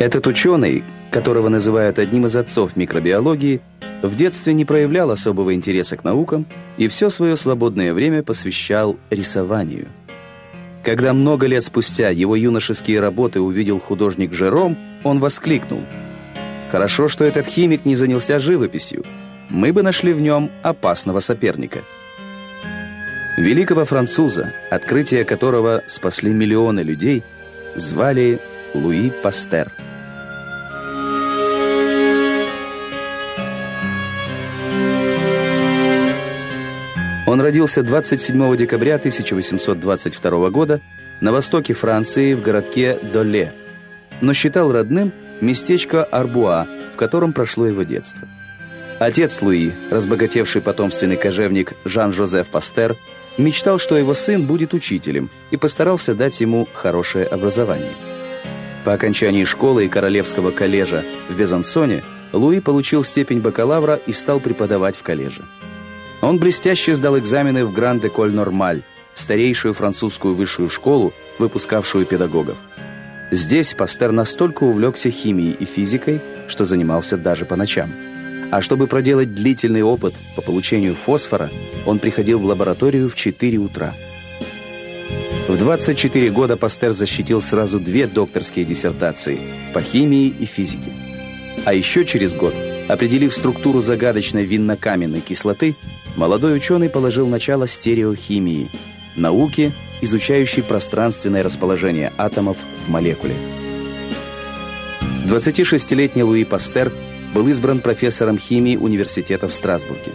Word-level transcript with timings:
Этот 0.00 0.26
ученый, 0.26 0.82
которого 1.12 1.48
называют 1.48 2.00
одним 2.00 2.26
из 2.26 2.34
отцов 2.34 2.74
микробиологии, 2.74 3.60
в 4.02 4.16
детстве 4.16 4.54
не 4.54 4.64
проявлял 4.64 5.12
особого 5.12 5.54
интереса 5.54 5.96
к 5.96 6.02
наукам 6.02 6.46
и 6.78 6.88
все 6.88 7.10
свое 7.10 7.36
свободное 7.36 7.94
время 7.94 8.24
посвящал 8.24 8.96
рисованию. 9.10 9.86
Когда 10.82 11.12
много 11.12 11.46
лет 11.46 11.62
спустя 11.62 12.08
его 12.08 12.34
юношеские 12.34 12.98
работы 12.98 13.40
увидел 13.40 13.78
художник 13.78 14.32
Жером, 14.32 14.76
он 15.04 15.20
воскликнул 15.20 15.82
«Хорошо, 16.72 17.06
что 17.06 17.24
этот 17.24 17.46
химик 17.46 17.84
не 17.84 17.94
занялся 17.94 18.40
живописью. 18.40 19.04
Мы 19.48 19.72
бы 19.72 19.82
нашли 19.82 20.12
в 20.12 20.20
нем 20.20 20.50
опасного 20.62 21.20
соперника». 21.20 21.82
Великого 23.36 23.84
француза, 23.84 24.52
открытие 24.70 25.24
которого 25.24 25.82
спасли 25.86 26.32
миллионы 26.32 26.80
людей, 26.80 27.22
звали 27.80 28.40
Луи 28.74 29.10
Пастер. 29.22 29.72
Он 37.26 37.40
родился 37.40 37.82
27 37.82 38.56
декабря 38.56 38.96
1822 38.96 40.50
года 40.50 40.80
на 41.20 41.32
востоке 41.32 41.74
Франции 41.74 42.34
в 42.34 42.42
городке 42.42 42.98
Доле, 43.12 43.52
но 44.20 44.32
считал 44.32 44.72
родным 44.72 45.12
местечко 45.40 46.02
Арбуа, 46.02 46.66
в 46.92 46.96
котором 46.96 47.32
прошло 47.32 47.66
его 47.66 47.84
детство. 47.84 48.26
Отец 48.98 49.40
Луи, 49.42 49.72
разбогатевший 49.90 50.60
потомственный 50.60 51.16
кожевник 51.16 51.72
Жан-Жозеф 51.84 52.48
Пастер, 52.48 52.96
мечтал, 53.42 53.78
что 53.78 53.96
его 53.96 54.14
сын 54.14 54.46
будет 54.46 54.74
учителем 54.74 55.30
и 55.50 55.56
постарался 55.56 56.14
дать 56.14 56.40
ему 56.40 56.68
хорошее 56.72 57.26
образование. 57.26 57.92
По 58.84 58.94
окончании 58.94 59.44
школы 59.44 59.84
и 59.84 59.88
Королевского 59.88 60.50
коллежа 60.50 61.04
в 61.28 61.34
Безансоне 61.34 62.02
Луи 62.32 62.60
получил 62.60 63.04
степень 63.04 63.40
бакалавра 63.40 64.00
и 64.06 64.12
стал 64.12 64.40
преподавать 64.40 64.96
в 64.96 65.02
коллеже. 65.02 65.44
Он 66.22 66.38
блестяще 66.38 66.94
сдал 66.94 67.18
экзамены 67.18 67.64
в 67.64 67.72
Гран-де-Коль-Нормаль, 67.72 68.82
старейшую 69.14 69.74
французскую 69.74 70.34
высшую 70.34 70.68
школу, 70.68 71.12
выпускавшую 71.38 72.06
педагогов. 72.06 72.56
Здесь 73.30 73.74
Пастер 73.74 74.12
настолько 74.12 74.64
увлекся 74.64 75.10
химией 75.10 75.52
и 75.52 75.64
физикой, 75.64 76.20
что 76.48 76.64
занимался 76.64 77.16
даже 77.16 77.44
по 77.44 77.56
ночам. 77.56 77.92
А 78.50 78.62
чтобы 78.62 78.86
проделать 78.86 79.34
длительный 79.34 79.82
опыт 79.82 80.14
по 80.34 80.42
получению 80.42 80.94
фосфора, 80.94 81.50
он 81.86 81.98
приходил 81.98 82.40
в 82.40 82.44
лабораторию 82.44 83.08
в 83.08 83.14
4 83.14 83.58
утра. 83.58 83.94
В 85.46 85.56
24 85.56 86.30
года 86.30 86.56
Пастер 86.56 86.92
защитил 86.92 87.42
сразу 87.42 87.80
две 87.80 88.06
докторские 88.06 88.64
диссертации 88.64 89.38
по 89.72 89.80
химии 89.80 90.28
и 90.28 90.46
физике. 90.46 90.90
А 91.64 91.74
еще 91.74 92.04
через 92.04 92.34
год, 92.34 92.54
определив 92.88 93.34
структуру 93.34 93.80
загадочной 93.80 94.44
винно-каменной 94.44 95.20
кислоты, 95.20 95.74
молодой 96.16 96.56
ученый 96.56 96.88
положил 96.88 97.26
начало 97.26 97.66
стереохимии, 97.66 98.68
науке, 99.16 99.72
изучающей 100.00 100.62
пространственное 100.62 101.42
расположение 101.42 102.12
атомов 102.16 102.56
в 102.86 102.90
молекуле. 102.90 103.34
26-летний 105.26 106.22
Луи 106.22 106.44
Пастер 106.44 106.92
был 107.34 107.48
избран 107.48 107.80
профессором 107.80 108.38
химии 108.38 108.76
университета 108.76 109.48
в 109.48 109.54
Страсбурге. 109.54 110.12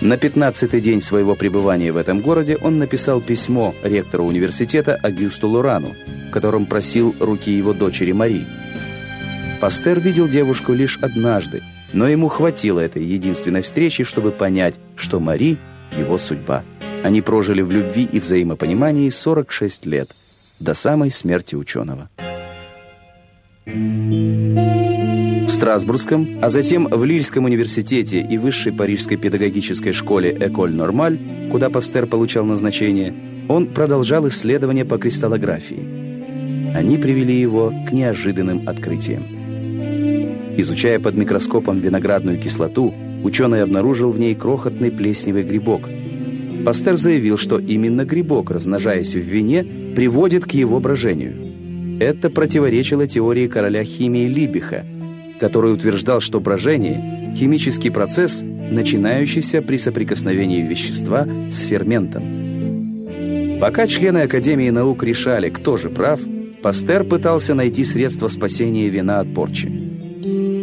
На 0.00 0.14
15-й 0.14 0.80
день 0.80 1.00
своего 1.00 1.36
пребывания 1.36 1.92
в 1.92 1.96
этом 1.96 2.20
городе 2.20 2.56
он 2.56 2.78
написал 2.78 3.20
письмо 3.20 3.74
ректору 3.84 4.24
университета 4.24 4.98
Агюсту 5.00 5.48
Лорану, 5.48 5.94
в 6.28 6.32
котором 6.32 6.66
просил 6.66 7.14
руки 7.20 7.52
его 7.52 7.72
дочери 7.72 8.10
Мари. 8.12 8.44
Пастер 9.60 10.00
видел 10.00 10.26
девушку 10.26 10.72
лишь 10.72 10.98
однажды, 10.98 11.62
но 11.92 12.08
ему 12.08 12.26
хватило 12.26 12.80
этой 12.80 13.04
единственной 13.04 13.62
встречи, 13.62 14.02
чтобы 14.02 14.32
понять, 14.32 14.74
что 14.96 15.20
Мари– 15.20 15.58
его 15.96 16.18
судьба. 16.18 16.64
Они 17.04 17.20
прожили 17.20 17.62
в 17.62 17.70
любви 17.70 18.08
и 18.10 18.18
взаимопонимании 18.20 19.08
46 19.08 19.86
лет, 19.86 20.08
до 20.60 20.74
самой 20.74 21.10
смерти 21.10 21.54
ученого. 21.54 22.08
В 23.66 25.21
Страсбургском, 25.52 26.26
а 26.40 26.50
затем 26.50 26.88
в 26.88 27.04
Лильском 27.04 27.44
университете 27.44 28.20
и 28.20 28.38
высшей 28.38 28.72
парижской 28.72 29.16
педагогической 29.16 29.92
школе 29.92 30.36
«Эколь 30.40 30.72
Нормаль», 30.72 31.18
куда 31.50 31.70
Пастер 31.70 32.06
получал 32.06 32.44
назначение, 32.44 33.14
он 33.48 33.66
продолжал 33.66 34.26
исследования 34.28 34.84
по 34.84 34.98
кристаллографии. 34.98 35.84
Они 36.74 36.96
привели 36.96 37.38
его 37.38 37.72
к 37.86 37.92
неожиданным 37.92 38.62
открытиям. 38.66 39.22
Изучая 40.56 40.98
под 40.98 41.14
микроскопом 41.14 41.80
виноградную 41.80 42.38
кислоту, 42.38 42.94
ученый 43.22 43.62
обнаружил 43.62 44.10
в 44.10 44.18
ней 44.18 44.34
крохотный 44.34 44.90
плесневый 44.90 45.42
грибок. 45.42 45.82
Пастер 46.64 46.96
заявил, 46.96 47.36
что 47.36 47.58
именно 47.58 48.04
грибок, 48.04 48.50
размножаясь 48.50 49.14
в 49.14 49.18
вине, 49.18 49.64
приводит 49.94 50.44
к 50.44 50.52
его 50.52 50.80
брожению. 50.80 51.34
Это 52.00 52.30
противоречило 52.30 53.06
теории 53.06 53.48
короля 53.48 53.84
химии 53.84 54.26
Либиха, 54.26 54.84
который 55.42 55.74
утверждал, 55.74 56.20
что 56.20 56.38
брожение– 56.38 57.34
химический 57.36 57.90
процесс, 57.90 58.42
начинающийся 58.42 59.60
при 59.60 59.76
соприкосновении 59.76 60.62
вещества 60.62 61.26
с 61.50 61.62
ферментом. 61.62 62.22
Пока 63.60 63.88
члены 63.88 64.18
Академии 64.18 64.70
наук 64.70 65.02
решали, 65.02 65.50
кто 65.50 65.76
же 65.76 65.90
прав, 65.90 66.20
Пастер 66.62 67.02
пытался 67.02 67.54
найти 67.54 67.84
средства 67.84 68.28
спасения 68.28 68.88
вина 68.88 69.18
от 69.18 69.34
порчи. 69.34 69.66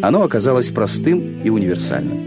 Оно 0.02 0.24
оказалось 0.24 0.72
простым 0.72 1.42
и 1.44 1.50
универсальным. 1.50 2.20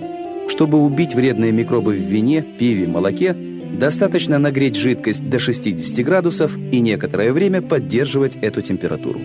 Чтобы 0.50 0.76
убить 0.76 1.14
вредные 1.14 1.52
микробы 1.52 1.94
в 1.94 2.02
вине, 2.02 2.44
пиве, 2.58 2.86
молоке, 2.86 3.34
достаточно 3.80 4.38
нагреть 4.38 4.76
жидкость 4.76 5.26
до 5.26 5.38
60 5.38 6.04
градусов 6.04 6.54
и 6.70 6.80
некоторое 6.80 7.32
время 7.32 7.62
поддерживать 7.62 8.36
эту 8.42 8.60
температуру. 8.60 9.20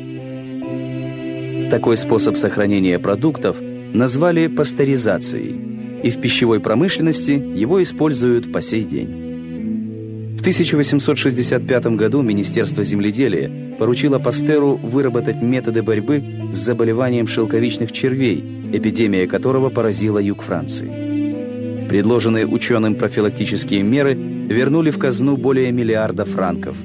Такой 1.70 1.98
способ 1.98 2.38
сохранения 2.38 2.98
продуктов 2.98 3.58
назвали 3.94 4.48
пастеризацией, 4.48 5.54
и 6.02 6.10
в 6.12 6.22
пищевой 6.22 6.62
промышленности 6.62 7.32
его 7.32 7.84
используют 7.84 8.54
по 8.54 8.62
сей 8.62 8.86
день. 8.86 10.36
В 10.38 10.40
1865 10.40 11.88
году 11.88 12.22
Министерство 12.22 12.86
земледелия 12.86 13.52
поручило 13.78 14.18
Пастеру 14.18 14.76
выработать 14.76 15.42
методы 15.42 15.84
борьбы 15.84 16.24
с 16.54 16.56
заболеванием 16.58 17.28
шелковичных 17.28 17.92
червей, 17.92 18.42
эпидемия 18.72 19.28
которого 19.28 19.70
поразила 19.70 20.20
юг 20.20 20.44
Франции. 20.44 21.88
Предложенные 21.90 22.48
ученым 22.48 22.96
профилактические 22.96 23.84
меры 23.84 24.14
вернули 24.14 24.90
в 24.90 25.00
казну 25.00 25.36
более 25.36 25.74
миллиарда 25.74 26.24
франков. 26.24 26.78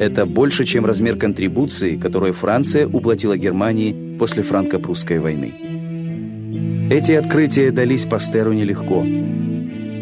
Это 0.00 0.26
больше, 0.26 0.64
чем 0.64 0.84
размер 0.84 1.16
контрибуции, 1.16 1.96
которую 1.96 2.32
Франция 2.32 2.86
уплатила 2.86 3.36
Германии 3.36 4.16
после 4.18 4.42
франко-прусской 4.42 5.18
войны. 5.18 5.52
Эти 6.90 7.12
открытия 7.12 7.70
дались 7.70 8.04
Пастеру 8.04 8.52
нелегко. 8.52 9.04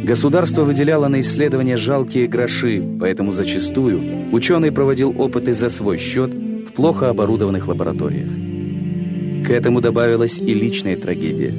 Государство 0.03 0.65
выделяло 0.65 1.09
на 1.09 1.21
исследования 1.21 1.77
жалкие 1.77 2.27
гроши, 2.27 2.83
поэтому 2.99 3.33
зачастую 3.33 4.01
ученый 4.33 4.73
проводил 4.73 5.15
опыты 5.17 5.53
за 5.53 5.69
свой 5.69 5.99
счет 5.99 6.33
в 6.33 6.73
плохо 6.73 7.09
оборудованных 7.09 7.69
лабораториях. 7.69 8.29
К 9.47 9.51
этому 9.51 9.81
добавилась 9.81 10.38
и 10.38 10.55
личная 10.55 10.97
трагедия. 10.97 11.53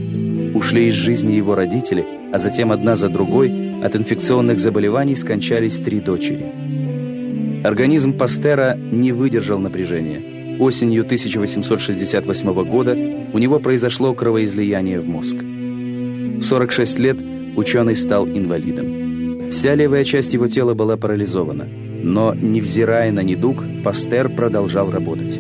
Ушли 0.54 0.88
из 0.88 0.94
жизни 0.94 1.34
его 1.34 1.56
родители, 1.56 2.04
а 2.34 2.38
затем 2.38 2.72
одна 2.72 2.96
за 2.96 3.10
другой 3.10 3.52
от 3.84 3.96
инфекционных 3.96 4.60
заболеваний 4.60 5.16
скончались 5.16 5.78
три 5.78 6.00
дочери. 6.00 6.63
Организм 7.64 8.12
Пастера 8.12 8.76
не 8.76 9.14
выдержал 9.14 9.58
напряжения. 9.58 10.60
Осенью 10.60 11.04
1868 11.04 12.64
года 12.66 12.98
у 13.32 13.38
него 13.38 13.60
произошло 13.60 14.14
кровоизлияние 14.14 15.00
в 15.00 15.08
мозг. 15.08 15.38
В 15.38 16.44
46 16.44 17.00
лет 17.00 17.18
ученый 17.56 17.96
стал 17.96 18.28
инвалидом. 18.28 19.50
Вся 19.50 19.76
левая 19.76 20.04
часть 20.04 20.34
его 20.34 20.48
тела 20.48 20.74
была 20.74 20.98
парализована, 20.98 21.66
но, 22.04 22.36
невзирая 22.36 23.14
на 23.14 23.22
недуг, 23.22 23.64
Пастер 23.82 24.28
продолжал 24.28 24.92
работать. 24.92 25.40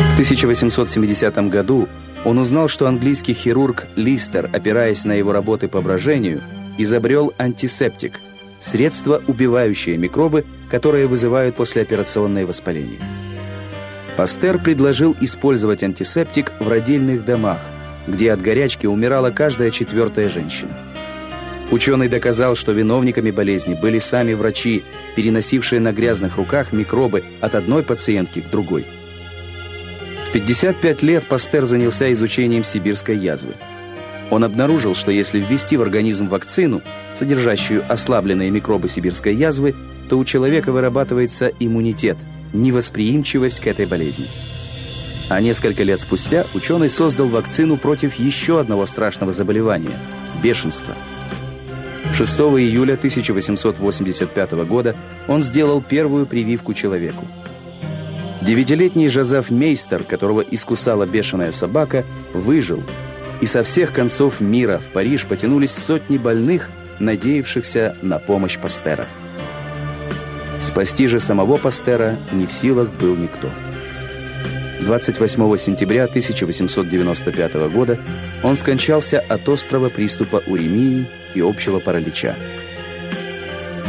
В 0.00 0.20
1870 0.20 1.48
году 1.48 1.86
он 2.24 2.38
узнал, 2.38 2.68
что 2.68 2.86
английский 2.86 3.34
хирург 3.34 3.86
Листер, 3.96 4.48
опираясь 4.52 5.04
на 5.04 5.12
его 5.12 5.32
работы 5.32 5.68
по 5.68 5.80
брожению, 5.80 6.40
изобрел 6.76 7.32
антисептик– 7.38 8.20
средство, 8.60 9.22
убивающее 9.26 9.96
микробы, 9.96 10.44
которые 10.70 11.06
вызывают 11.06 11.56
послеоперационное 11.56 12.46
воспаление. 12.46 13.00
Пастер 14.16 14.58
предложил 14.58 15.16
использовать 15.20 15.82
антисептик 15.82 16.52
в 16.58 16.68
родильных 16.68 17.24
домах, 17.24 17.60
где 18.06 18.32
от 18.32 18.42
горячки 18.42 18.86
умирала 18.86 19.30
каждая 19.30 19.70
четвертая 19.70 20.28
женщина. 20.28 20.72
Ученый 21.70 22.08
доказал, 22.08 22.56
что 22.56 22.72
виновниками 22.72 23.30
болезни 23.30 23.74
были 23.74 23.98
сами 23.98 24.32
врачи, 24.32 24.82
переносившие 25.14 25.80
на 25.80 25.92
грязных 25.92 26.36
руках 26.36 26.72
микробы 26.72 27.22
от 27.40 27.54
одной 27.54 27.82
пациентки 27.82 28.40
к 28.40 28.50
другой. 28.50 28.86
В 30.28 30.32
55 30.32 31.02
лет 31.02 31.24
Пастер 31.26 31.64
занялся 31.64 32.12
изучением 32.12 32.62
сибирской 32.62 33.16
язвы. 33.16 33.54
Он 34.30 34.44
обнаружил, 34.44 34.94
что 34.94 35.10
если 35.10 35.38
ввести 35.38 35.78
в 35.78 35.82
организм 35.82 36.28
вакцину, 36.28 36.82
содержащую 37.16 37.82
ослабленные 37.88 38.50
микробы 38.50 38.88
сибирской 38.88 39.34
язвы, 39.34 39.74
то 40.10 40.18
у 40.18 40.24
человека 40.26 40.70
вырабатывается 40.70 41.50
иммунитет, 41.58 42.18
невосприимчивость 42.52 43.60
к 43.60 43.66
этой 43.66 43.86
болезни. 43.86 44.26
А 45.30 45.40
несколько 45.40 45.82
лет 45.82 45.98
спустя 45.98 46.44
ученый 46.54 46.90
создал 46.90 47.28
вакцину 47.28 47.78
против 47.78 48.18
еще 48.18 48.60
одного 48.60 48.84
страшного 48.84 49.32
заболевания– 49.32 49.98
бешенства– 50.42 50.94
6 52.18 52.32
июля 52.32 52.94
1885 52.94 54.52
года 54.66 54.96
он 55.28 55.42
сделал 55.42 55.80
первую 55.80 56.26
прививку 56.26 56.74
человеку. 56.74 57.24
Девятилетний 58.48 59.10
Жозеф 59.10 59.50
Мейстер, 59.50 60.04
которого 60.04 60.40
искусала 60.40 61.04
бешеная 61.04 61.52
собака, 61.52 62.02
выжил, 62.32 62.82
и 63.42 63.46
со 63.46 63.62
всех 63.62 63.92
концов 63.92 64.40
мира 64.40 64.78
в 64.78 64.90
Париж 64.94 65.26
потянулись 65.26 65.72
сотни 65.72 66.16
больных, 66.16 66.70
надеявшихся 66.98 67.94
на 68.00 68.18
помощь 68.18 68.58
Пастера. 68.58 69.04
Спасти 70.62 71.08
же 71.08 71.20
самого 71.20 71.58
Пастера 71.58 72.16
не 72.32 72.46
в 72.46 72.52
силах 72.52 72.88
был 72.98 73.16
никто. 73.16 73.50
28 74.80 75.56
сентября 75.58 76.04
1895 76.04 77.54
года 77.70 77.98
он 78.42 78.56
скончался 78.56 79.20
от 79.28 79.46
острого 79.46 79.90
приступа 79.90 80.42
уремии 80.46 81.06
и 81.34 81.42
общего 81.42 81.80
паралича. 81.80 82.34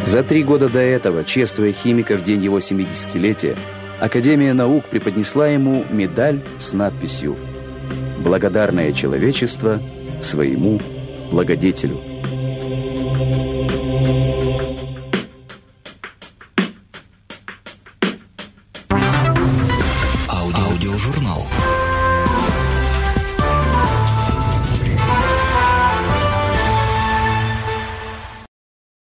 За 0.06 0.22
три 0.22 0.44
года 0.44 0.68
до 0.68 0.80
этого, 0.80 1.24
чествуя 1.24 1.72
химика 1.72 2.18
в 2.18 2.24
день 2.24 2.44
его 2.44 2.60
70-летия, 2.60 3.56
Академия 4.00 4.54
наук 4.54 4.86
преподнесла 4.86 5.48
ему 5.50 5.84
медаль 5.92 6.40
с 6.57 6.72
надписью 6.72 7.36
«Благодарное 8.19 8.94
человечество 8.94 9.81
своему 10.22 10.80
благодетелю». 11.31 12.00
Аудиожурнал. 20.30 21.45